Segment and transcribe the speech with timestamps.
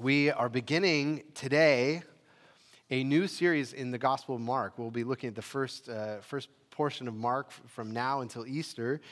[0.00, 2.02] We are beginning today
[2.90, 4.78] a new series in the Gospel of Mark.
[4.78, 9.02] We'll be looking at the first, uh, first portion of Mark from now until Easter.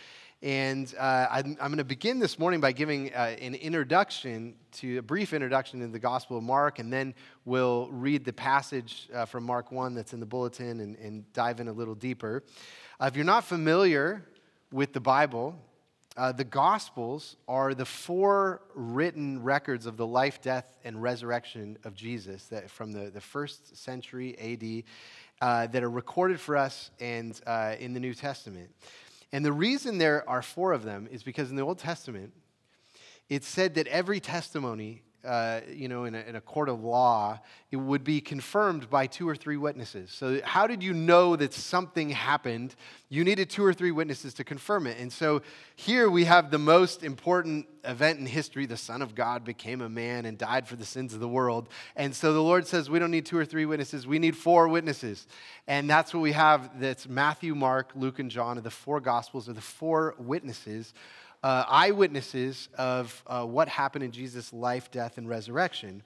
[0.40, 4.96] And uh, I'm, I'm going to begin this morning by giving uh, an introduction to
[4.96, 7.12] a brief introduction to the Gospel of Mark, and then
[7.44, 11.60] we'll read the passage uh, from Mark 1 that's in the bulletin and, and dive
[11.60, 12.42] in a little deeper.
[12.98, 14.24] Uh, if you're not familiar
[14.72, 15.54] with the Bible,
[16.18, 21.94] uh, the Gospels are the four written records of the life, death, and resurrection of
[21.94, 24.82] Jesus that from the, the first century AD
[25.40, 28.68] uh, that are recorded for us and uh, in the New Testament.
[29.30, 32.32] And the reason there are four of them is because in the Old Testament,
[33.28, 37.40] it said that every testimony, uh, you know, in a, in a, court of law,
[37.72, 40.12] it would be confirmed by two or three witnesses.
[40.12, 42.76] So, how did you know that something happened?
[43.08, 44.96] You needed two or three witnesses to confirm it.
[44.98, 45.42] And so,
[45.74, 49.88] here we have the most important event in history the Son of God became a
[49.88, 51.68] man and died for the sins of the world.
[51.96, 54.68] And so, the Lord says, we don't need two or three witnesses, we need four
[54.68, 55.26] witnesses.
[55.66, 59.48] And that's what we have that's Matthew, Mark, Luke, and John are the four Gospels,
[59.48, 60.94] are the four witnesses
[61.42, 66.02] uh, eyewitnesses of uh, what happened in Jesus' life, death, and resurrection.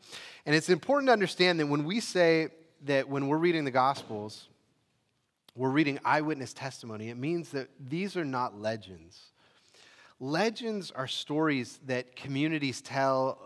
[0.47, 2.49] And it's important to understand that when we say
[2.85, 4.49] that when we're reading the Gospels,
[5.55, 9.21] we're reading eyewitness testimony, it means that these are not legends.
[10.21, 13.39] Legends are stories that communities tell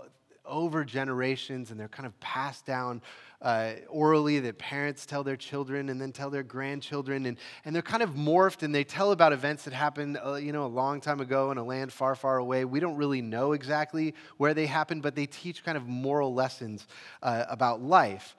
[0.44, 3.02] over generations and they're kind of passed down
[3.46, 7.26] uh, orally that parents tell their children and then tell their grandchildren.
[7.26, 10.50] And, and they're kind of morphed and they tell about events that happened, uh, you
[10.50, 12.64] know, a long time ago in a land far, far away.
[12.64, 16.88] We don't really know exactly where they happened, but they teach kind of moral lessons
[17.22, 18.34] uh, about life.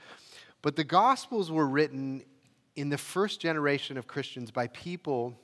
[0.62, 2.26] But the Gospels were written
[2.76, 5.40] in the first generation of Christians by people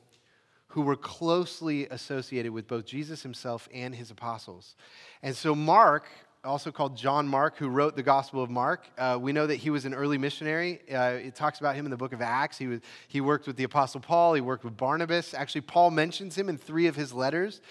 [0.68, 4.76] who were closely associated with both Jesus himself and his apostles.
[5.22, 6.10] And so Mark
[6.44, 8.86] also called John Mark, who wrote the Gospel of Mark.
[8.98, 10.82] Uh, we know that he was an early missionary.
[10.92, 12.58] Uh, it talks about him in the book of Acts.
[12.58, 15.34] He, was, he worked with the Apostle Paul, he worked with Barnabas.
[15.34, 17.62] Actually, Paul mentions him in three of his letters.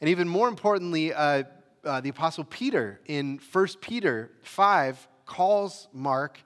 [0.00, 1.44] And even more importantly, uh,
[1.84, 6.40] uh the Apostle Peter in 1 Peter 5 calls Mark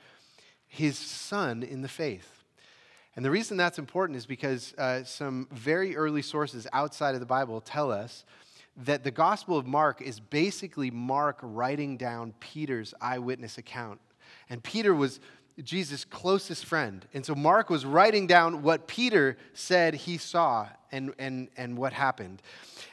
[0.69, 2.45] his son in the faith.
[3.17, 7.27] And the reason that's important is because uh, some very early sources outside of the
[7.27, 8.25] Bible tell us
[8.77, 14.01] that the Gospel of Mark is basically Mark writing down Peter's eyewitness account.
[14.49, 15.21] And Peter was
[15.63, 17.07] Jesus' closest friend.
[17.13, 21.93] And so Mark was writing down what Peter said he saw and, and, and what
[21.93, 22.41] happened.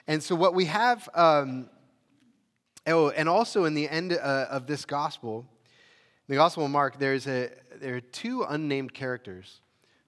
[0.07, 1.69] And so what we have, um,
[2.85, 5.45] oh, and also in the end uh, of this gospel,
[6.27, 7.49] the Gospel of Mark, there's a,
[7.81, 9.61] there are two unnamed characters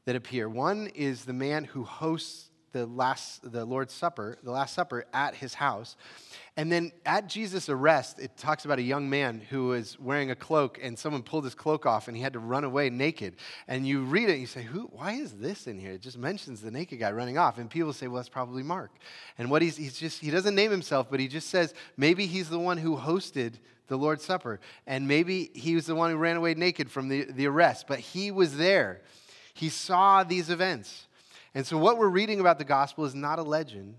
[0.05, 0.47] that appear.
[0.47, 5.35] One is the man who hosts the last the lord's supper the last supper at
[5.35, 5.95] his house.
[6.57, 10.35] And then at jesus arrest it talks about a young man who was wearing a
[10.35, 13.35] cloak and someone pulled his cloak off and he had to run away naked.
[13.67, 15.93] And you read it and you say who why is this in here?
[15.93, 17.57] It just mentions the naked guy running off.
[17.57, 18.91] And people say well that's probably mark.
[19.37, 22.49] And what he's, he's just he doesn't name himself but he just says maybe he's
[22.49, 23.55] the one who hosted
[23.87, 24.59] the lord's supper.
[24.87, 27.99] And maybe he was the one who ran away naked from the, the arrest but
[27.99, 29.01] he was there.
[29.53, 31.07] He saw these events
[31.53, 33.95] and so, what we're reading about the gospel is not a legend,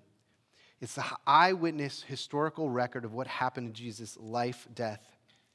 [0.80, 5.02] it's the eyewitness historical record of what happened to Jesus' life, death,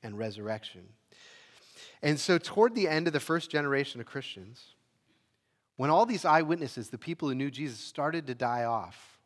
[0.04, 0.84] and resurrection.
[2.02, 4.64] And so, toward the end of the first generation of Christians,
[5.76, 9.20] when all these eyewitnesses, the people who knew Jesus, started to die off,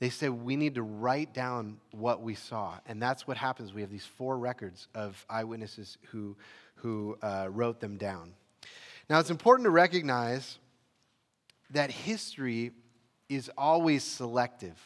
[0.00, 2.78] they said, We need to write down what we saw.
[2.86, 3.72] And that's what happens.
[3.72, 6.36] We have these four records of eyewitnesses who,
[6.76, 8.32] who uh, wrote them down.
[9.08, 10.58] Now, it's important to recognize
[11.74, 12.72] that history
[13.28, 14.80] is always selective.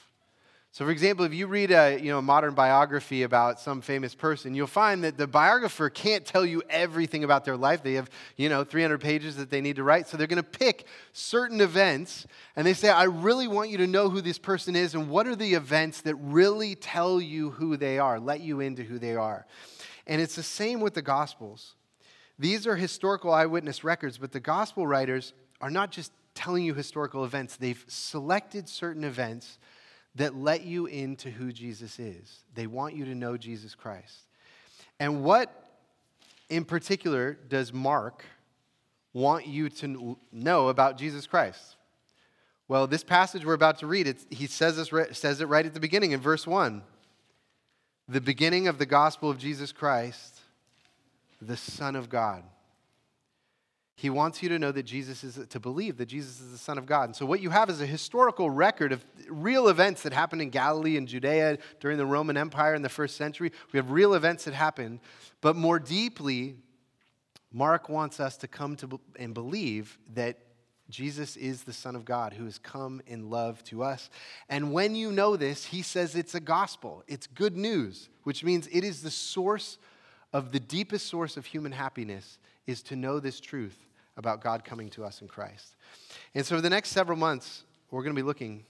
[0.70, 4.54] So, for example, if you read a you know, modern biography about some famous person,
[4.54, 7.82] you'll find that the biographer can't tell you everything about their life.
[7.82, 10.06] They have you know, 300 pages that they need to write.
[10.06, 13.86] So, they're going to pick certain events and they say, I really want you to
[13.86, 17.76] know who this person is and what are the events that really tell you who
[17.76, 19.46] they are, let you into who they are.
[20.06, 21.74] And it's the same with the Gospels.
[22.38, 27.24] These are historical eyewitness records, but the Gospel writers are not just telling you historical
[27.24, 27.56] events.
[27.56, 29.58] They've selected certain events
[30.14, 32.44] that let you into who Jesus is.
[32.54, 34.20] They want you to know Jesus Christ.
[35.00, 35.52] And what
[36.48, 38.24] in particular does Mark
[39.12, 41.76] want you to know about Jesus Christ?
[42.68, 45.80] Well, this passage we're about to read, he says, this, says it right at the
[45.80, 46.82] beginning in verse 1.
[48.08, 50.38] The beginning of the gospel of Jesus Christ,
[51.42, 52.44] the Son of God.
[53.98, 56.78] He wants you to know that Jesus is, to believe that Jesus is the Son
[56.78, 57.06] of God.
[57.06, 60.50] And so, what you have is a historical record of real events that happened in
[60.50, 63.50] Galilee and Judea during the Roman Empire in the first century.
[63.72, 65.00] We have real events that happened.
[65.40, 66.54] But more deeply,
[67.52, 70.38] Mark wants us to come to and believe that
[70.88, 74.10] Jesus is the Son of God who has come in love to us.
[74.48, 78.68] And when you know this, he says it's a gospel, it's good news, which means
[78.70, 79.76] it is the source
[80.32, 83.87] of the deepest source of human happiness is to know this truth
[84.18, 85.76] about God coming to us in Christ.
[86.34, 88.66] And so, for the next several months, we're going to be looking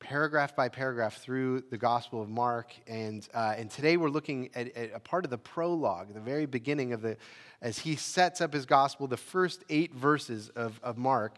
[0.00, 2.72] paragraph by paragraph through the Gospel of Mark.
[2.86, 6.46] And, uh, and today we're looking at, at, a part of the prologue, the very
[6.46, 7.16] beginning of the,
[7.62, 11.36] as he sets up his Gospel, the first eight verses of, of Mark.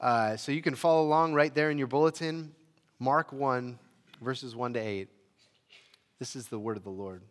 [0.00, 2.52] Uh, so you can follow along right there in your bulletin,
[2.98, 3.78] Mark 1,
[4.20, 5.08] verses 1 to 8.
[6.18, 7.22] This is the word of the Lord.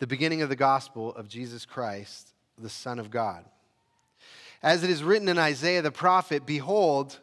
[0.00, 3.44] The beginning of the gospel of Jesus Christ, the Son of God.
[4.62, 7.18] As it is written in Isaiah the prophet, Behold,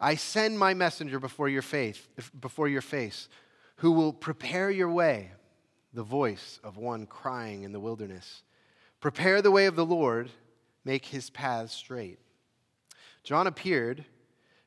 [0.00, 2.00] I send my messenger before your face,
[2.40, 3.28] before your face,
[3.76, 5.30] who will prepare your way,
[5.92, 8.42] the voice of one crying in the wilderness.
[8.98, 10.30] Prepare the way of the Lord,
[10.86, 12.18] make his paths straight.
[13.24, 14.06] John appeared,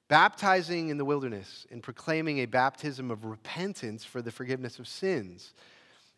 [0.07, 5.53] baptizing in the wilderness and proclaiming a baptism of repentance for the forgiveness of sins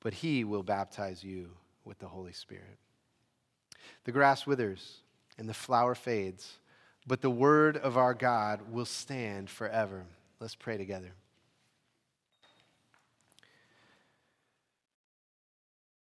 [0.00, 1.50] but he will baptize you
[1.84, 2.78] with the Holy Spirit.
[4.04, 5.00] The grass withers
[5.38, 6.58] and the flower fades,
[7.06, 10.04] but the word of our God will stand forever.
[10.40, 11.12] Let's pray together.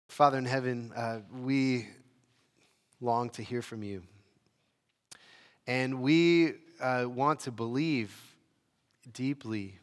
[0.09, 1.89] Father in heaven, uh, we
[3.01, 4.03] long to hear from you.
[5.67, 8.15] And we uh, want to believe
[9.13, 9.79] deeply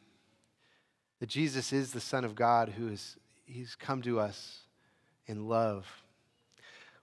[1.20, 3.18] that Jesus is the Son of God who is
[3.52, 4.60] He's come to us
[5.26, 5.88] in love.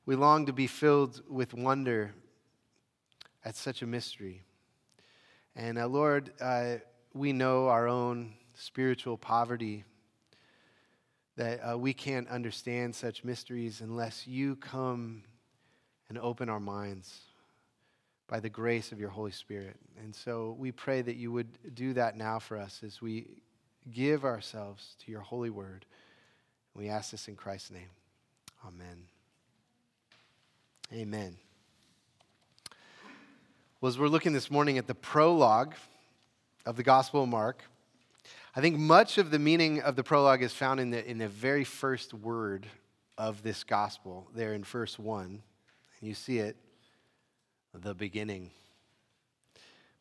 [0.04, 2.12] We long to be filled with wonder
[3.44, 4.42] at such a mystery.
[5.56, 6.76] And uh, Lord, uh,
[7.12, 9.82] we know our own spiritual poverty,
[11.34, 15.24] that uh, we can't understand such mysteries unless you come
[16.08, 17.22] and open our minds
[18.28, 19.76] by the grace of your Holy Spirit.
[20.00, 23.26] And so we pray that you would do that now for us as we
[23.90, 25.84] give ourselves to your holy word.
[26.76, 27.88] We ask this in Christ's name.
[28.66, 29.04] Amen.
[30.92, 31.36] Amen.
[33.80, 35.74] Well, as we're looking this morning at the prologue
[36.66, 37.62] of the Gospel of Mark,
[38.54, 41.28] I think much of the meaning of the prologue is found in the, in the
[41.28, 42.66] very first word
[43.16, 45.24] of this gospel, there in verse 1.
[45.24, 45.42] And
[46.00, 46.56] you see it,
[47.72, 48.50] the beginning.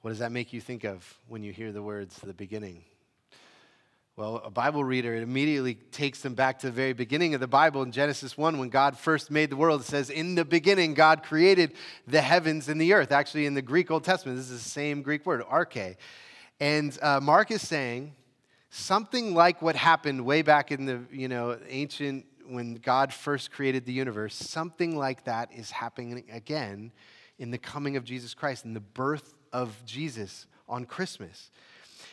[0.01, 2.83] What does that make you think of when you hear the words, the beginning?
[4.17, 7.49] Well, a Bible reader, it immediately takes them back to the very beginning of the
[7.49, 9.81] Bible in Genesis 1 when God first made the world.
[9.81, 11.73] It says, In the beginning, God created
[12.07, 13.11] the heavens and the earth.
[13.11, 15.97] Actually, in the Greek Old Testament, this is the same Greek word, arche.
[16.61, 18.13] And uh, Mark is saying
[18.69, 23.85] something like what happened way back in the you know, ancient, when God first created
[23.85, 26.93] the universe, something like that is happening again
[27.37, 31.51] in the coming of Jesus Christ, in the birth of Jesus on Christmas.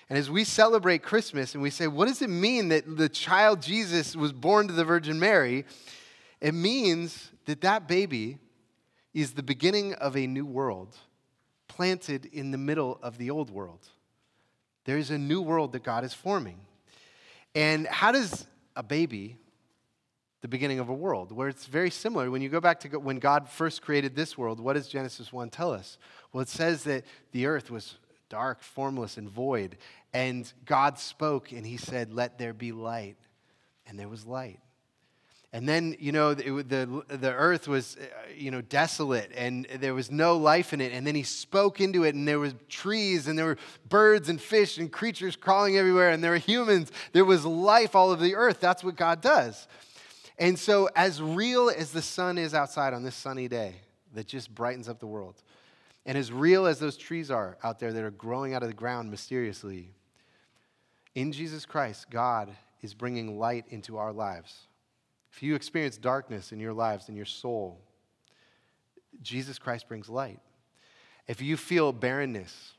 [0.08, 3.62] And as we celebrate Christmas and we say, what does it mean that the child
[3.62, 5.64] Jesus was born to the Virgin Mary?
[6.40, 8.38] It means that that baby
[9.14, 10.96] is the beginning of a new world
[11.68, 13.88] planted in the middle of the old world.
[14.84, 16.58] There is a new world that God is forming.
[17.54, 19.38] And how does a baby,
[20.40, 23.18] the beginning of a world, where it's very similar, when you go back to when
[23.18, 25.98] God first created this world, what does Genesis 1 tell us?
[26.32, 27.96] Well, it says that the earth was
[28.32, 29.76] dark, formless, and void.
[30.14, 33.16] And God spoke and he said, Let there be light.
[33.86, 34.58] And there was light.
[35.52, 39.92] And then, you know, the, the, the earth was, uh, you know, desolate and there
[39.92, 40.94] was no life in it.
[40.94, 44.40] And then he spoke into it and there was trees and there were birds and
[44.40, 46.90] fish and creatures crawling everywhere and there were humans.
[47.12, 48.60] There was life all over the earth.
[48.60, 49.68] That's what God does.
[50.38, 53.74] And so, as real as the sun is outside on this sunny day
[54.14, 55.34] that just brightens up the world,
[56.04, 58.74] and as real as those trees are out there that are growing out of the
[58.74, 59.90] ground mysteriously,
[61.14, 64.66] in Jesus Christ, God is bringing light into our lives.
[65.32, 67.80] If you experience darkness in your lives, in your soul,
[69.22, 70.40] Jesus Christ brings light.
[71.28, 72.72] If you feel barrenness,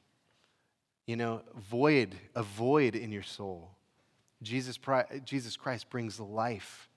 [1.05, 3.71] you know, void, a void in your soul,
[4.41, 4.77] Jesus,
[5.23, 6.89] Jesus Christ brings life.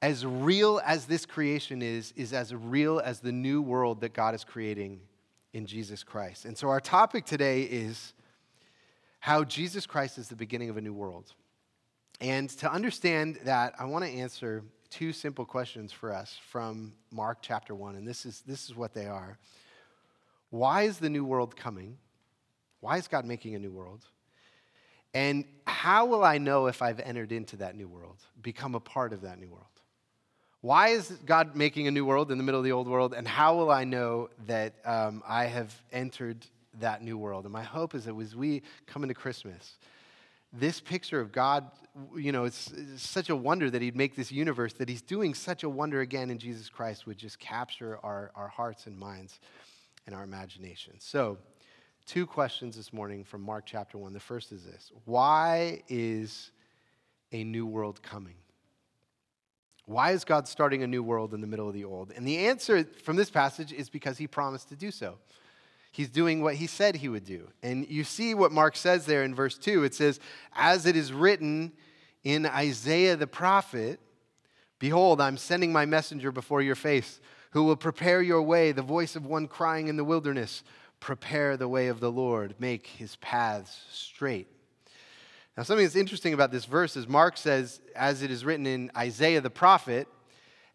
[0.00, 4.34] As real as this creation is, is as real as the new world that God
[4.34, 5.00] is creating
[5.52, 6.44] in Jesus Christ.
[6.44, 8.14] And so our topic today is
[9.20, 11.32] how Jesus Christ is the beginning of a new world.
[12.20, 17.38] And to understand that, I want to answer two simple questions for us from Mark
[17.40, 17.96] chapter 1.
[17.96, 19.38] And this is, this is what they are
[20.50, 21.98] Why is the new world coming?
[22.80, 24.04] Why is God making a new world?
[25.14, 29.12] And how will I know if I've entered into that new world, become a part
[29.12, 29.66] of that new world?
[30.62, 33.14] Why is God making a new world in the middle of the old world?
[33.14, 36.46] And how will I know that um, I have entered
[36.78, 37.44] that new world?
[37.44, 39.76] And my hope is that as we come into Christmas,
[40.52, 41.68] this picture of God,
[42.16, 45.34] you know, it's, it's, such a wonder that He'd make this universe, that He's doing
[45.34, 49.40] such a wonder again in Jesus Christ would just capture our, our hearts and minds
[50.06, 50.94] and our imagination.
[51.00, 51.38] So,
[52.06, 54.12] two questions this morning from Mark chapter 1.
[54.12, 56.52] The first is this Why is
[57.32, 58.34] a new world coming?
[59.92, 62.12] Why is God starting a new world in the middle of the old?
[62.16, 65.18] And the answer from this passage is because he promised to do so.
[65.92, 67.48] He's doing what he said he would do.
[67.62, 69.84] And you see what Mark says there in verse 2.
[69.84, 70.20] It says,
[70.54, 71.72] As it is written
[72.24, 74.00] in Isaiah the prophet,
[74.82, 77.20] Behold, I'm sending my messenger before your face,
[77.52, 80.64] who will prepare your way, the voice of one crying in the wilderness
[80.98, 84.48] prepare the way of the Lord, make his paths straight.
[85.56, 88.90] Now, something that's interesting about this verse is Mark says, as it is written in
[88.96, 90.08] Isaiah the prophet,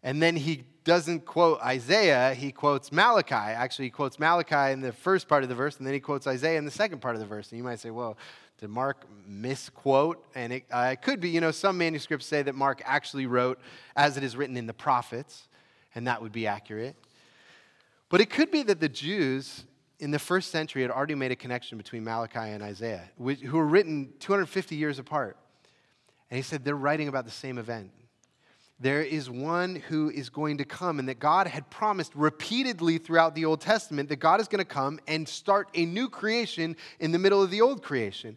[0.04, 3.34] and then he doesn't quote Isaiah, he quotes Malachi.
[3.34, 6.26] Actually, he quotes Malachi in the first part of the verse, and then he quotes
[6.26, 7.50] Isaiah in the second part of the verse.
[7.50, 8.16] And you might say, well,
[8.60, 10.24] did Mark misquote?
[10.36, 13.58] And it, uh, it could be, you know, some manuscripts say that Mark actually wrote
[13.96, 15.48] as it is written in the prophets,
[15.94, 16.94] and that would be accurate.
[18.08, 19.64] But it could be that the Jews
[19.98, 23.66] in the first century had already made a connection between Malachi and Isaiah, who were
[23.66, 25.36] written 250 years apart.
[26.30, 27.90] And he said they're writing about the same event.
[28.80, 33.34] There is one who is going to come, and that God had promised repeatedly throughout
[33.34, 37.10] the Old Testament that God is going to come and start a new creation in
[37.10, 38.36] the middle of the old creation.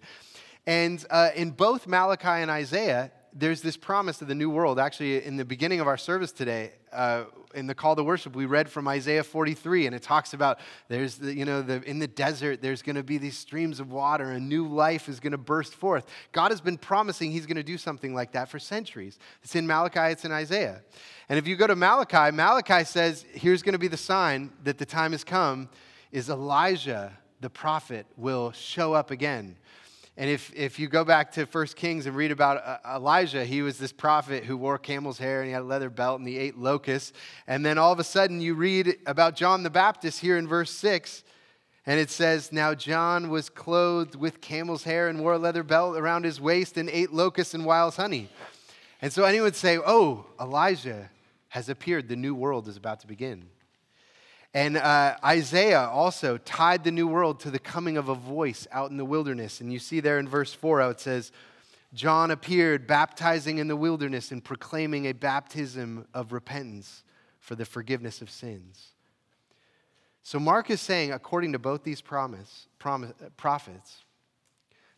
[0.65, 4.79] And uh, in both Malachi and Isaiah, there's this promise of the new world.
[4.79, 7.23] Actually, in the beginning of our service today, uh,
[7.53, 10.59] in the call to worship, we read from Isaiah 43, and it talks about
[10.89, 13.91] there's, the, you know, the, in the desert, there's going to be these streams of
[13.91, 16.05] water, a new life is going to burst forth.
[16.31, 19.17] God has been promising He's going to do something like that for centuries.
[19.43, 20.81] It's in Malachi, it's in Isaiah.
[21.29, 24.77] And if you go to Malachi, Malachi says, here's going to be the sign that
[24.77, 25.69] the time has come,
[26.11, 29.55] is Elijah, the prophet, will show up again.
[30.17, 33.61] And if, if you go back to 1 Kings and read about uh, Elijah, he
[33.61, 36.37] was this prophet who wore camel's hair and he had a leather belt and he
[36.37, 37.13] ate locusts.
[37.47, 40.71] And then all of a sudden you read about John the Baptist here in verse
[40.71, 41.23] 6.
[41.85, 45.97] And it says, Now John was clothed with camel's hair and wore a leather belt
[45.97, 48.29] around his waist and ate locusts and wild honey.
[49.01, 51.09] And so anyone would say, Oh, Elijah
[51.49, 52.07] has appeared.
[52.07, 53.45] The new world is about to begin.
[54.53, 58.91] And uh, Isaiah also tied the new world to the coming of a voice out
[58.91, 59.61] in the wilderness.
[59.61, 61.31] And you see there in verse 4 how it says,
[61.93, 67.03] John appeared baptizing in the wilderness and proclaiming a baptism of repentance
[67.39, 68.89] for the forgiveness of sins.
[70.23, 74.03] So Mark is saying, according to both these promise, promise, prophets,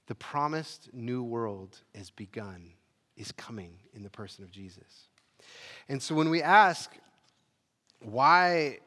[0.08, 2.72] the promised new world is begun,
[3.16, 5.08] is coming in the person of Jesus.
[5.88, 6.92] And so when we ask,
[8.02, 8.80] why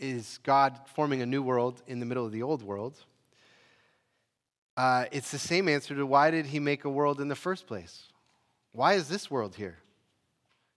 [0.00, 2.98] is God forming a new world in the middle of the old world?
[4.76, 7.66] Uh, it's the same answer to why did he make a world in the first
[7.66, 8.04] place?
[8.72, 9.78] Why is this world here?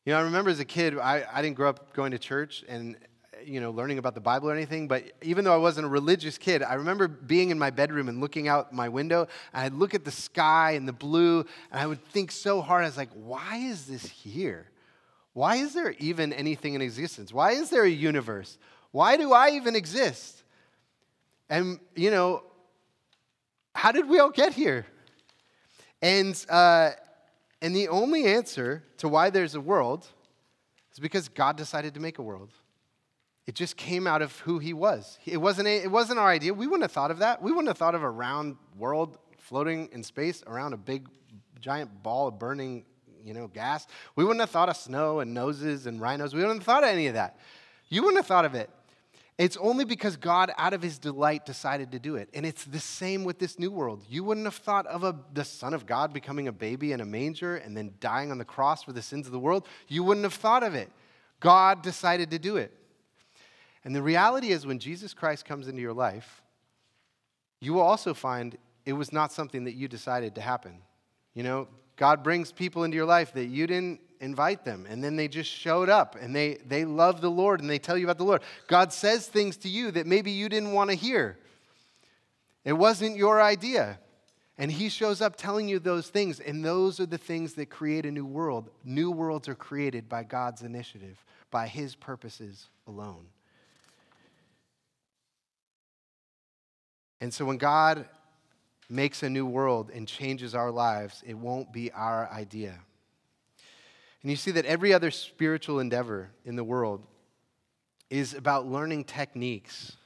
[0.05, 2.65] You know, I remember as a kid, I, I didn't grow up going to church
[2.67, 2.97] and,
[3.45, 6.37] you know, learning about the Bible or anything, but even though I wasn't a religious
[6.37, 9.93] kid, I remember being in my bedroom and looking out my window, and I'd look
[9.93, 12.83] at the sky and the blue, and I would think so hard.
[12.83, 14.67] I was like, why is this here?
[15.31, 17.31] Why is there even anything in existence?
[17.31, 18.57] Why is there a universe?
[18.93, 20.43] Why do I even exist?
[21.50, 22.43] And, you know,
[23.73, 24.85] how did we all get here?
[26.01, 26.91] And, uh,
[27.59, 30.07] and the only answer to why there's a world
[30.91, 32.51] is because God decided to make a world.
[33.47, 35.17] It just came out of who he was.
[35.25, 36.53] It wasn't, a, it wasn't our idea.
[36.53, 37.41] We wouldn't have thought of that.
[37.41, 41.09] We wouldn't have thought of a round world floating in space around a big,
[41.59, 42.85] giant ball of burning,
[43.23, 43.88] you know, gas.
[44.15, 46.35] We wouldn't have thought of snow and noses and rhinos.
[46.35, 47.39] We wouldn't have thought of any of that.
[47.89, 48.69] You wouldn't have thought of it.
[49.37, 52.29] It's only because God, out of his delight, decided to do it.
[52.35, 54.03] And it's the same with this new world.
[54.07, 57.05] You wouldn't have thought of a, the Son of God becoming a baby in a
[57.05, 59.67] manger and then dying on the cross for the sins of the world.
[59.87, 60.91] You wouldn't have thought of it.
[61.39, 62.71] God decided to do it.
[63.83, 66.41] And the reality is, when Jesus Christ comes into your life,
[67.59, 70.79] you will also find it was not something that you decided to happen.
[71.33, 75.15] You know, God brings people into your life that you didn't invite them, and then
[75.15, 78.17] they just showed up and they, they love the Lord and they tell you about
[78.17, 78.41] the Lord.
[78.67, 81.37] God says things to you that maybe you didn't want to hear.
[82.63, 83.99] It wasn't your idea.
[84.57, 88.05] And he shows up telling you those things, and those are the things that create
[88.05, 88.69] a new world.
[88.83, 91.17] New worlds are created by God's initiative,
[91.49, 93.25] by his purposes alone.
[97.19, 98.05] And so when God
[98.89, 102.79] makes a new world and changes our lives, it won't be our idea.
[104.23, 107.05] And you see that every other spiritual endeavor in the world
[108.09, 109.97] is about learning techniques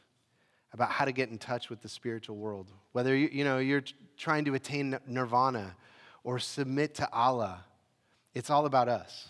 [0.74, 2.71] about how to get in touch with the spiritual world.
[2.91, 3.83] Whether you, you know, you're
[4.17, 5.75] trying to attain nirvana
[6.24, 7.63] or submit to Allah,
[8.33, 9.29] it's all about us.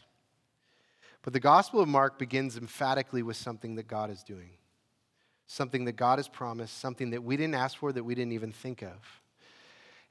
[1.22, 4.52] But the Gospel of Mark begins emphatically with something that God is doing,
[5.46, 8.52] something that God has promised, something that we didn't ask for, that we didn't even
[8.52, 8.98] think of.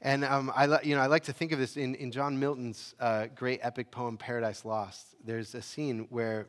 [0.03, 2.95] And um, I, you know, I like to think of this in, in John Milton's
[3.01, 5.15] uh, great epic poem, Paradise Lost.
[5.25, 6.49] There's a scene where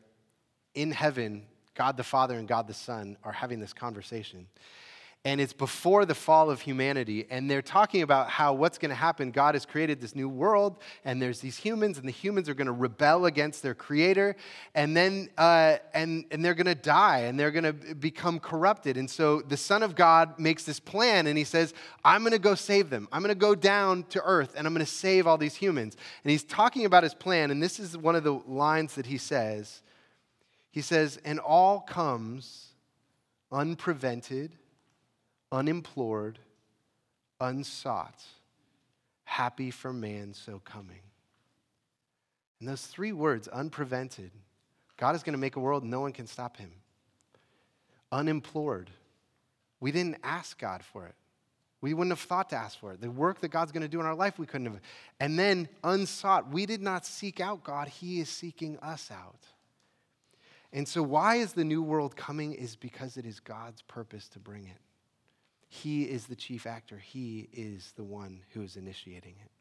[0.74, 4.48] in heaven, God the Father and God the Son are having this conversation.
[5.28, 7.28] And it's before the fall of humanity.
[7.30, 9.32] And they're talking about how what's going to happen.
[9.32, 12.68] God has created this new world, and there's these humans, and the humans are going
[12.68, 14.38] to rebel against their creator.
[14.74, 18.96] And then, uh, and, and they're going to die, and they're going to become corrupted.
[18.96, 21.74] And so the Son of God makes this plan, and he says,
[22.06, 23.10] I'm going to go save them.
[23.12, 25.98] I'm going to go down to earth, and I'm going to save all these humans.
[26.24, 29.18] And he's talking about his plan, and this is one of the lines that he
[29.18, 29.82] says.
[30.72, 32.68] He says, and all comes
[33.52, 34.52] unprevented,
[35.52, 36.40] unimplored,
[37.40, 38.24] unsought,
[39.24, 41.02] happy for man so coming.
[42.60, 44.32] And those three words, unprevented,
[44.98, 46.72] God is going to make a world no one can stop him.
[48.12, 48.90] Unimplored,
[49.80, 51.16] we didn't ask God for it.
[51.80, 53.02] We wouldn't have thought to ask for it.
[53.02, 54.82] The work that God's going to do in our life, we couldn't have.
[55.20, 59.46] And then unsought, we did not seek out God, He is seeking us out.
[60.74, 62.54] And so, why is the new world coming?
[62.54, 64.80] Is because it is God's purpose to bring it.
[65.68, 69.52] He is the chief actor, He is the one who is initiating it.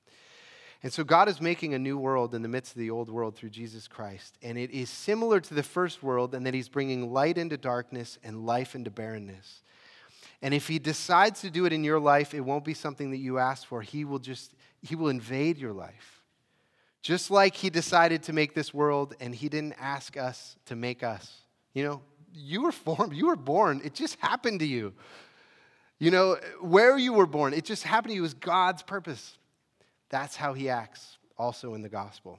[0.83, 3.35] And so, God is making a new world in the midst of the old world
[3.35, 4.37] through Jesus Christ.
[4.42, 8.19] And it is similar to the first world in that He's bringing light into darkness
[8.23, 9.62] and life into barrenness.
[10.42, 13.19] And if He decides to do it in your life, it won't be something that
[13.19, 13.83] you ask for.
[13.83, 16.16] He will just, He will invade your life.
[17.07, 21.05] Just like he decided to make this world and he didn't ask us to make
[21.05, 21.37] us.
[21.73, 22.03] You know,
[22.35, 24.92] you were formed, you were born, it just happened to you.
[25.98, 29.38] You know, where you were born, it just happened to you was God's purpose.
[30.11, 32.38] That's how he acts also in the gospel.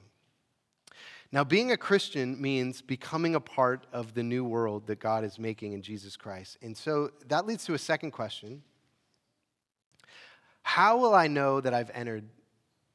[1.30, 5.38] Now, being a Christian means becoming a part of the new world that God is
[5.38, 6.56] making in Jesus Christ.
[6.62, 8.62] And so that leads to a second question
[10.62, 12.24] How will I know that I've entered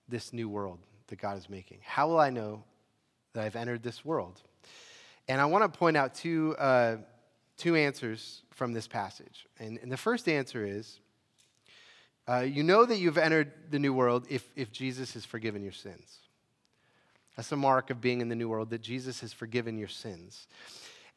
[0.07, 0.79] this new world?
[1.07, 1.79] that God is making?
[1.83, 2.63] How will I know
[3.33, 4.41] that I've entered this world?
[5.27, 6.97] And I want to point out two, uh,
[7.57, 9.45] two answers from this passage.
[9.59, 10.99] And, and the first answer is
[12.27, 15.73] uh, you know that you've entered the new world if, if Jesus has forgiven your
[15.73, 16.19] sins.
[17.35, 20.47] That's a mark of being in the new world, that Jesus has forgiven your sins.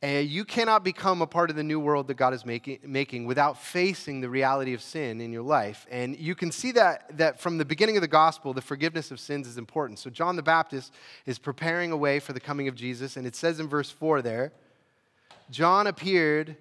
[0.03, 3.25] And you cannot become a part of the new world that God is making, making
[3.25, 5.87] without facing the reality of sin in your life.
[5.91, 9.21] And you can see that, that from the beginning of the gospel, the forgiveness of
[9.21, 9.99] sins is important.
[9.99, 10.93] So, John the Baptist
[11.25, 13.17] is preparing a way for the coming of Jesus.
[13.17, 14.53] And it says in verse 4 there
[15.51, 16.57] John appeared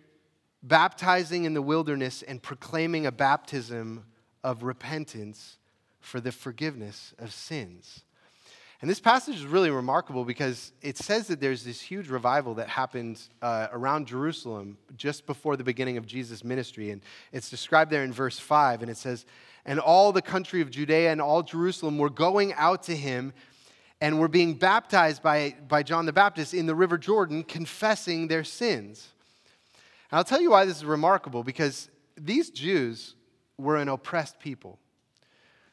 [0.67, 4.03] baptizing in the wilderness and proclaiming a baptism
[4.43, 5.57] of repentance
[5.99, 8.01] for the forgiveness of sins.
[8.81, 12.67] And this passage is really remarkable because it says that there's this huge revival that
[12.67, 16.91] happened uh, around Jerusalem just before the beginning of Jesus' ministry.
[16.91, 17.01] And
[17.31, 18.81] it's described there in verse 5.
[18.81, 19.25] And it says,
[19.65, 23.33] And all the country of Judea and all Jerusalem were going out to him
[24.01, 28.43] and were being baptized by, by John the Baptist in the river Jordan, confessing their
[28.43, 29.13] sins.
[30.15, 33.15] I'll tell you why this is remarkable because these Jews
[33.57, 34.79] were an oppressed people.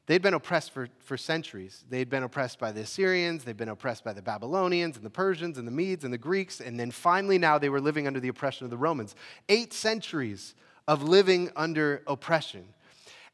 [0.07, 1.85] They'd been oppressed for, for centuries.
[1.89, 5.59] They'd been oppressed by the Assyrians, they'd been oppressed by the Babylonians and the Persians
[5.59, 8.27] and the Medes and the Greeks, and then finally now they were living under the
[8.27, 9.15] oppression of the Romans.
[9.49, 10.57] Eight centuries
[10.89, 12.65] of living under oppression.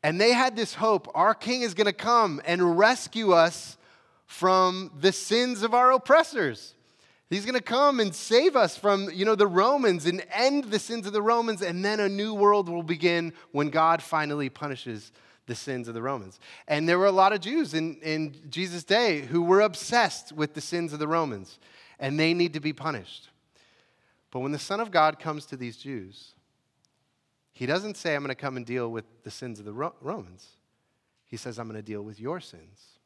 [0.02, 3.78] And they had this hope our king is going to come and rescue us
[4.26, 6.74] from the sins of our oppressors.
[7.30, 10.78] He's going to come and save us from, you know, the Romans and end the
[10.78, 15.12] sins of the Romans, and then a new world will begin when God finally punishes
[15.46, 16.40] the sins of the Romans.
[16.68, 20.54] And there were a lot of Jews in, in Jesus' day who were obsessed with
[20.54, 21.58] the sins of the Romans,
[21.98, 23.28] and they need to be punished.
[24.30, 26.34] But when the Son of God comes to these Jews,
[27.52, 30.46] he doesn't say, I'm going to come and deal with the sins of the Romans.
[31.26, 32.98] He says, I'm going to deal with your sins.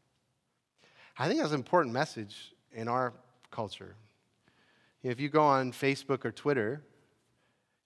[1.18, 3.12] I think that's an important message in our
[3.50, 3.96] culture.
[5.03, 6.83] If you go on Facebook or Twitter,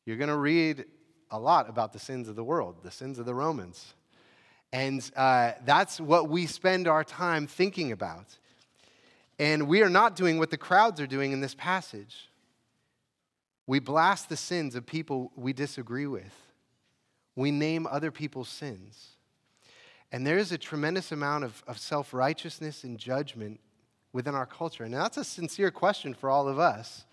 [0.05, 0.85] you're going to read
[1.31, 3.95] a lot about the sins of the world, the sins of the Romans.
[4.73, 8.37] And uh, that's what we spend our time thinking about.
[9.39, 12.29] And we are not doing what the crowds are doing in this passage.
[13.67, 16.35] We blast the sins of people we disagree with,
[17.35, 19.09] we name other people's sins.
[20.13, 23.61] And there is a tremendous amount of, of self righteousness and judgment
[24.17, 24.83] within our culture.
[24.83, 27.05] And that's a sincere question for all of us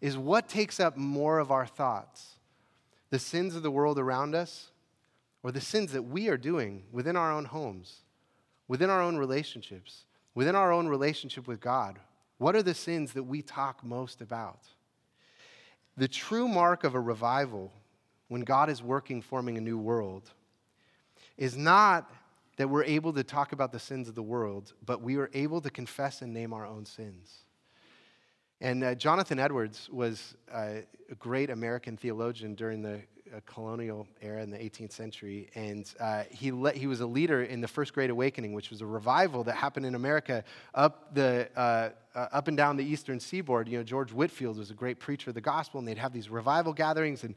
[0.00, 2.36] is what takes up more of our thoughts?
[3.10, 4.70] The sins of the world around us
[5.42, 7.96] or the sins that we are doing within our own homes,
[8.68, 10.04] within our own relationships,
[10.36, 11.98] within our own relationship with God?
[12.38, 14.60] What are the sins that we talk most about?
[15.96, 17.72] The true mark of a revival
[18.28, 20.30] when God is working, forming a new world,
[21.36, 22.08] is not
[22.56, 25.60] that we're able to talk about the sins of the world, but we are able
[25.60, 27.44] to confess and name our own sins.
[28.60, 30.76] And uh, Jonathan Edwards was uh,
[31.10, 33.02] a great American theologian during the
[33.34, 37.42] uh, colonial era in the 18th century, and uh, he, le- he was a leader
[37.42, 40.42] in the First Great Awakening, which was a revival that happened in America
[40.74, 43.68] up, the, uh, uh, up and down the eastern seaboard.
[43.68, 46.30] You know, George Whitefield was a great preacher of the gospel, and they'd have these
[46.30, 47.34] revival gatherings, and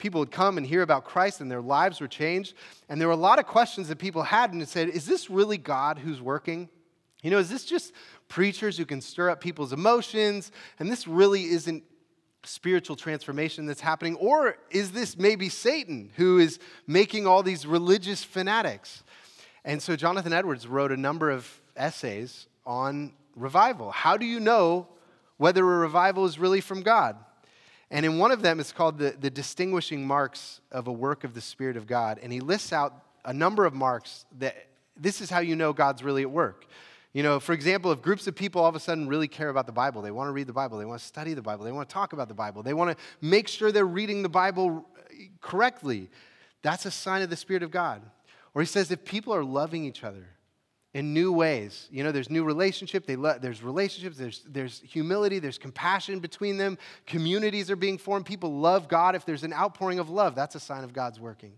[0.00, 2.54] people would come and hear about Christ, and their lives were changed.
[2.88, 5.58] And there were a lot of questions that people had, and said, Is this really
[5.58, 6.68] God who's working?
[7.22, 7.92] You know, is this just
[8.28, 10.50] preachers who can stir up people's emotions?
[10.78, 11.84] And this really isn't
[12.44, 14.16] spiritual transformation that's happening?
[14.16, 19.04] Or is this maybe Satan who is making all these religious fanatics?
[19.64, 23.90] And so Jonathan Edwards wrote a number of essays on revival.
[23.90, 24.88] How do you know
[25.36, 27.16] whether a revival is really from God?
[27.90, 31.34] And in one of them, it's called the, the Distinguishing Marks of a Work of
[31.34, 32.20] the Spirit of God.
[32.22, 34.56] And he lists out a number of marks that
[34.96, 36.66] this is how you know God's really at work.
[37.12, 39.66] You know, for example, if groups of people all of a sudden really care about
[39.66, 41.72] the Bible, they want to read the Bible, they want to study the Bible, they
[41.72, 44.86] want to talk about the Bible, they want to make sure they're reading the Bible
[45.40, 46.08] correctly,
[46.62, 48.02] that's a sign of the Spirit of God.
[48.54, 50.28] Or he says if people are loving each other
[50.92, 55.58] in new ways, you know, there's new relationship, they there's relationships, there's, there's humility, there's
[55.58, 56.76] compassion between them,
[57.06, 59.14] communities are being formed, people love God.
[59.14, 61.52] If there's an outpouring of love, that's a sign of God's working.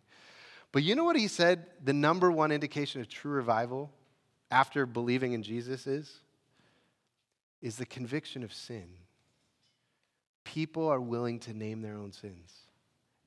[0.70, 3.90] But you know what he said the number one indication of true revival
[4.50, 6.12] after believing in Jesus is?
[7.62, 8.88] Is the conviction of sin.
[10.44, 12.52] People are willing to name their own sins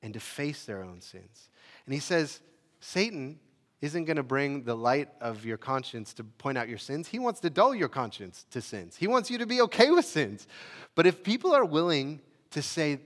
[0.02, 1.48] and to face their own sins.
[1.86, 2.40] And he says,
[2.80, 3.40] Satan
[3.80, 7.08] isn't going to bring the light of your conscience to point out your sins.
[7.08, 8.96] He wants to dull your conscience to sins.
[8.96, 10.46] He wants you to be okay with sins.
[10.94, 12.20] But if people are willing
[12.52, 13.00] to say,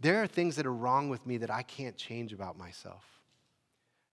[0.00, 3.04] there are things that are wrong with me that I can't change about myself,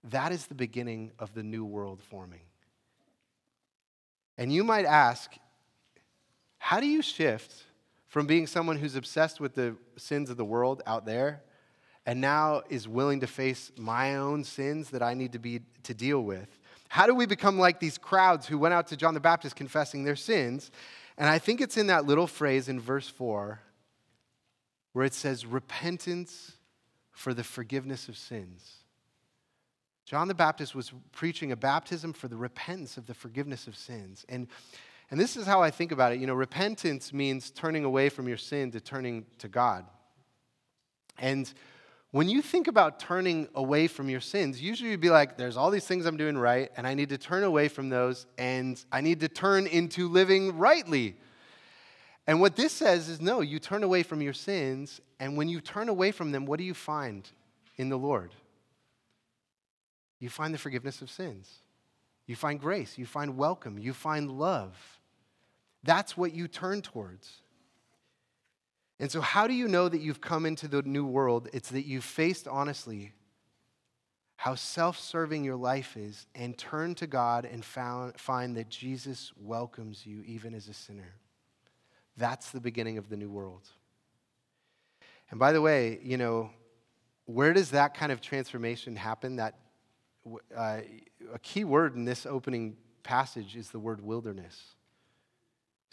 [0.04, 2.42] that is the beginning of the new world forming.
[4.38, 5.32] And you might ask,
[6.58, 7.64] how do you shift
[8.06, 11.42] from being someone who's obsessed with the sins of the world out there
[12.06, 15.94] and now is willing to face my own sins that I need to be to
[15.94, 16.58] deal with?
[16.88, 20.04] How do we become like these crowds who went out to John the Baptist confessing
[20.04, 20.70] their sins?
[21.16, 23.60] And I think it's in that little phrase in verse 4
[24.92, 26.52] where it says repentance
[27.10, 28.76] for the forgiveness of sins.
[30.04, 34.24] John the Baptist was preaching a baptism for the repentance of the forgiveness of sins.
[34.28, 34.46] And,
[35.10, 36.20] and this is how I think about it.
[36.20, 39.86] You know, repentance means turning away from your sin to turning to God.
[41.18, 41.52] And
[42.14, 45.72] when you think about turning away from your sins, usually you'd be like, there's all
[45.72, 49.00] these things I'm doing right, and I need to turn away from those, and I
[49.00, 51.16] need to turn into living rightly.
[52.28, 55.60] And what this says is no, you turn away from your sins, and when you
[55.60, 57.28] turn away from them, what do you find
[57.78, 58.30] in the Lord?
[60.20, 61.50] you find the forgiveness of sins.
[62.28, 62.96] You find grace.
[62.96, 63.76] You find welcome.
[63.76, 64.78] You find love.
[65.82, 67.42] That's what you turn towards.
[69.00, 71.48] And so, how do you know that you've come into the new world?
[71.52, 73.12] It's that you've faced honestly
[74.36, 79.32] how self serving your life is and turn to God and found, find that Jesus
[79.36, 81.14] welcomes you even as a sinner.
[82.16, 83.68] That's the beginning of the new world.
[85.30, 86.50] And by the way, you know,
[87.26, 89.36] where does that kind of transformation happen?
[89.36, 89.58] That
[90.56, 90.80] uh,
[91.32, 94.73] a key word in this opening passage is the word wilderness.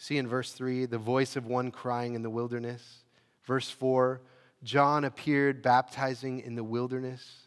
[0.02, 3.04] See in verse 3, the voice of one crying in the wilderness.
[3.44, 4.20] Verse 4,
[4.64, 7.46] John appeared baptizing in the wilderness.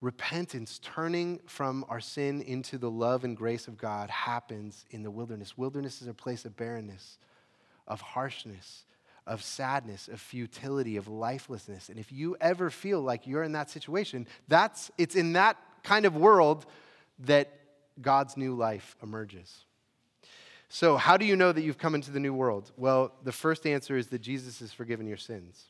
[0.00, 5.10] Repentance, turning from our sin into the love and grace of God, happens in the
[5.10, 5.58] wilderness.
[5.58, 7.18] Wilderness is a place of barrenness,
[7.88, 8.84] of harshness,
[9.26, 11.88] of sadness, of futility, of lifelessness.
[11.88, 16.06] And if you ever feel like you're in that situation, that's it's in that kind
[16.06, 16.66] of world
[17.18, 17.52] that
[18.00, 19.65] God's new life emerges.
[20.68, 22.72] So, how do you know that you've come into the new world?
[22.76, 25.66] Well, the first answer is that Jesus has forgiven your sins.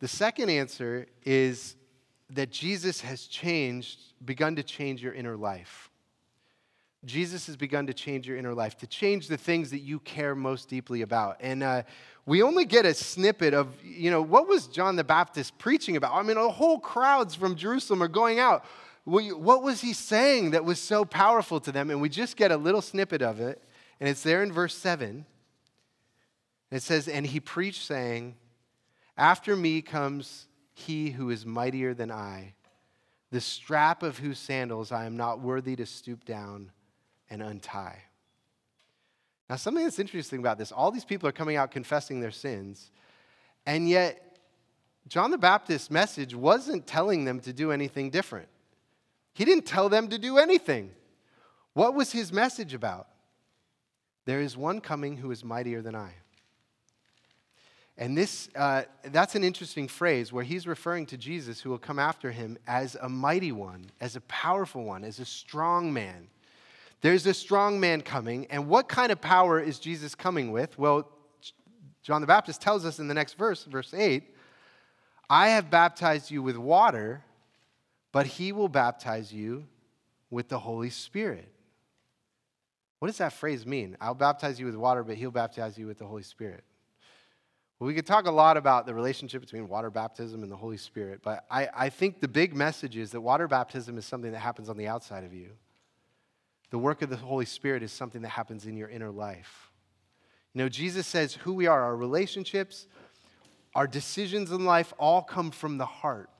[0.00, 1.76] The second answer is
[2.30, 5.90] that Jesus has changed, begun to change your inner life.
[7.04, 10.34] Jesus has begun to change your inner life, to change the things that you care
[10.34, 11.36] most deeply about.
[11.40, 11.82] And uh,
[12.26, 16.14] we only get a snippet of, you know, what was John the Baptist preaching about?
[16.14, 18.64] I mean, whole crowds from Jerusalem are going out.
[19.04, 21.90] What was he saying that was so powerful to them?
[21.90, 23.62] And we just get a little snippet of it,
[23.98, 25.26] and it's there in verse 7.
[26.70, 28.36] It says, And he preached, saying,
[29.16, 32.54] After me comes he who is mightier than I,
[33.30, 36.70] the strap of whose sandals I am not worthy to stoop down
[37.28, 38.02] and untie.
[39.50, 42.90] Now, something that's interesting about this all these people are coming out confessing their sins,
[43.66, 44.38] and yet
[45.08, 48.48] John the Baptist's message wasn't telling them to do anything different.
[49.34, 50.90] He didn't tell them to do anything.
[51.72, 53.08] What was his message about?
[54.24, 56.12] There is one coming who is mightier than I.
[57.98, 61.98] And this, uh, that's an interesting phrase where he's referring to Jesus who will come
[61.98, 66.28] after him as a mighty one, as a powerful one, as a strong man.
[67.02, 68.46] There's a strong man coming.
[68.46, 70.78] And what kind of power is Jesus coming with?
[70.78, 71.08] Well,
[72.02, 74.24] John the Baptist tells us in the next verse, verse 8,
[75.28, 77.22] I have baptized you with water,
[78.12, 79.66] but he will baptize you
[80.30, 81.48] with the Holy Spirit.
[82.98, 83.96] What does that phrase mean?
[84.00, 86.62] I'll baptize you with water, but he'll baptize you with the Holy Spirit.
[87.78, 90.76] Well, we could talk a lot about the relationship between water baptism and the Holy
[90.76, 94.38] Spirit, but I, I think the big message is that water baptism is something that
[94.38, 95.48] happens on the outside of you.
[96.70, 99.72] The work of the Holy Spirit is something that happens in your inner life.
[100.54, 102.86] You know, Jesus says who we are, our relationships,
[103.74, 106.30] our decisions in life all come from the heart.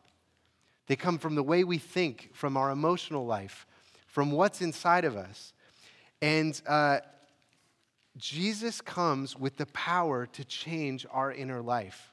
[0.86, 3.66] They come from the way we think, from our emotional life,
[4.06, 5.52] from what's inside of us.
[6.20, 7.00] And uh,
[8.16, 12.12] Jesus comes with the power to change our inner life.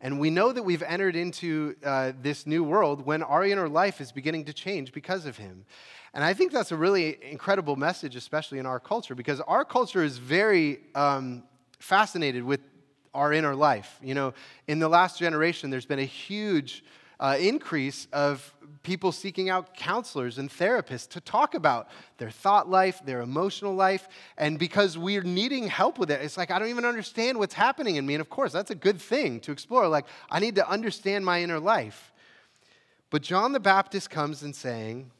[0.00, 4.00] And we know that we've entered into uh, this new world when our inner life
[4.00, 5.64] is beginning to change because of him.
[6.12, 10.02] And I think that's a really incredible message, especially in our culture, because our culture
[10.02, 11.44] is very um,
[11.78, 12.60] fascinated with
[13.14, 13.98] our inner life.
[14.02, 14.34] You know,
[14.66, 16.84] in the last generation, there's been a huge
[17.22, 23.00] uh, increase of people seeking out counselors and therapists to talk about their thought life,
[23.04, 24.08] their emotional life.
[24.36, 27.94] And because we're needing help with it, it's like, I don't even understand what's happening
[27.94, 28.14] in me.
[28.14, 29.86] And of course, that's a good thing to explore.
[29.86, 32.12] Like, I need to understand my inner life.
[33.08, 35.12] But John the Baptist comes and saying,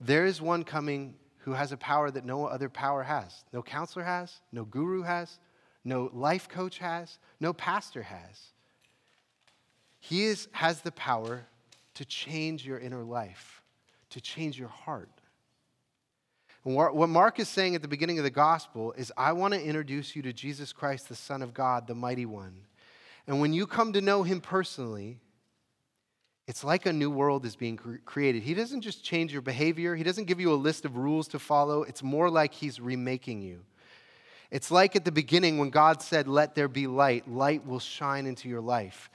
[0.00, 3.44] There is one coming who has a power that no other power has.
[3.52, 5.38] No counselor has, no guru has,
[5.84, 8.54] no life coach has, no pastor has.
[10.00, 11.46] He is, has the power
[11.94, 13.62] to change your inner life,
[14.10, 15.10] to change your heart.
[16.64, 19.62] And what Mark is saying at the beginning of the gospel is, I want to
[19.62, 22.54] introduce you to Jesus Christ, the Son of God, the Mighty One.
[23.26, 25.20] And when you come to know him personally,
[26.46, 28.42] it's like a new world is being created.
[28.42, 31.38] He doesn't just change your behavior, he doesn't give you a list of rules to
[31.38, 31.82] follow.
[31.82, 33.60] It's more like he's remaking you.
[34.50, 38.26] It's like at the beginning when God said, Let there be light, light will shine
[38.26, 39.10] into your life.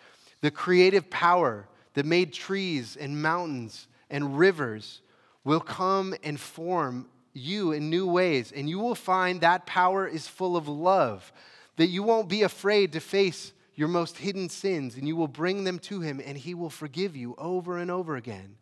[0.45, 5.01] The creative power that made trees and mountains and rivers
[5.43, 8.51] will come and form you in new ways.
[8.51, 11.34] And you will find that power is full of love,
[11.77, 15.63] that you won't be afraid to face your most hidden sins, and you will bring
[15.63, 18.58] them to Him, and He will forgive you over and over again.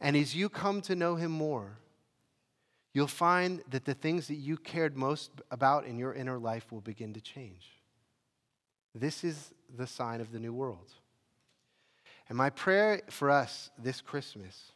[0.00, 1.78] And as you come to know Him more,
[2.92, 6.80] you'll find that the things that you cared most about in your inner life will
[6.80, 7.76] begin to change.
[8.92, 10.92] This is the sign of the new world.
[12.28, 14.72] And my prayer for us this Christmas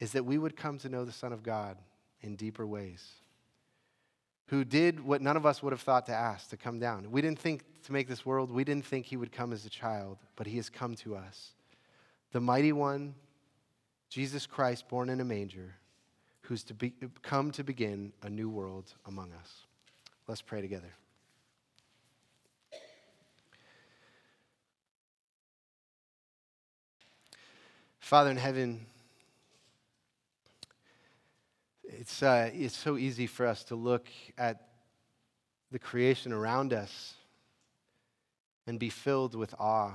[0.00, 1.76] is that we would come to know the Son of God
[2.22, 3.06] in deeper ways,
[4.46, 7.10] who did what none of us would have thought to ask to come down.
[7.10, 9.70] We didn't think to make this world, we didn't think he would come as a
[9.70, 11.52] child, but he has come to us.
[12.32, 13.14] The mighty one,
[14.08, 15.74] Jesus Christ, born in a manger,
[16.42, 19.66] who's to be, come to begin a new world among us.
[20.26, 20.92] Let's pray together.
[28.10, 28.86] Father in heaven,
[31.84, 34.66] it's, uh, it's so easy for us to look at
[35.70, 37.14] the creation around us
[38.66, 39.92] and be filled with awe.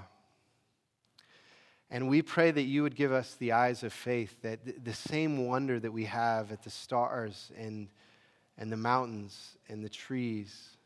[1.89, 5.45] And we pray that you would give us the eyes of faith, that the same
[5.45, 7.89] wonder that we have at the stars and,
[8.57, 10.77] and the mountains and the trees,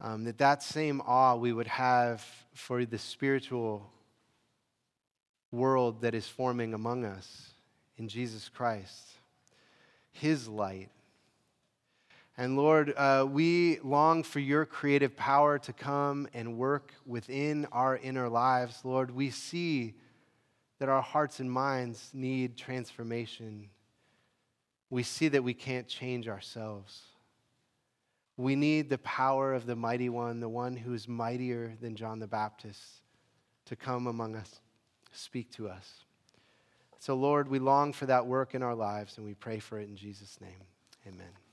[0.00, 3.92] Um, that that same awe we would have for the spiritual
[5.50, 7.50] world that is forming among us
[7.96, 9.10] in Jesus Christ,
[10.12, 10.90] His light.
[12.36, 17.96] And Lord, uh, we long for your creative power to come and work within our
[17.96, 18.84] inner lives.
[18.84, 19.94] Lord, we see
[20.78, 23.68] that our hearts and minds need transformation.
[24.88, 27.02] We see that we can't change ourselves.
[28.36, 32.20] We need the power of the mighty one, the one who is mightier than John
[32.20, 33.02] the Baptist,
[33.64, 34.60] to come among us,
[35.12, 36.04] speak to us.
[36.98, 39.88] So, Lord, we long for that work in our lives, and we pray for it
[39.88, 40.66] in Jesus' name.
[41.06, 41.47] Amen.